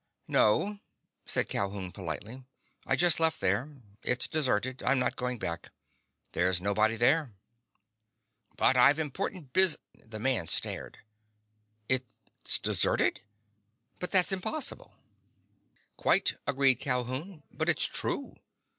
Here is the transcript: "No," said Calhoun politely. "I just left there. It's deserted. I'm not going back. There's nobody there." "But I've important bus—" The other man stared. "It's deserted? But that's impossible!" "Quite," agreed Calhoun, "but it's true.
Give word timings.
"No," 0.27 0.79
said 1.27 1.47
Calhoun 1.47 1.91
politely. 1.91 2.43
"I 2.87 2.95
just 2.95 3.19
left 3.19 3.39
there. 3.39 3.69
It's 4.01 4.27
deserted. 4.27 4.81
I'm 4.81 4.97
not 4.97 5.15
going 5.15 5.37
back. 5.37 5.69
There's 6.31 6.59
nobody 6.59 6.95
there." 6.97 7.35
"But 8.57 8.77
I've 8.77 8.97
important 8.97 9.53
bus—" 9.53 9.77
The 9.93 10.05
other 10.05 10.19
man 10.19 10.47
stared. 10.47 10.97
"It's 11.87 12.57
deserted? 12.57 13.21
But 13.99 14.09
that's 14.09 14.31
impossible!" 14.31 14.95
"Quite," 15.97 16.33
agreed 16.47 16.79
Calhoun, 16.79 17.43
"but 17.51 17.69
it's 17.69 17.85
true. 17.85 18.37